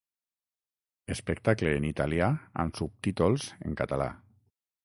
[1.15, 2.31] Espectacle en italià
[2.65, 4.13] amb subtítols en català.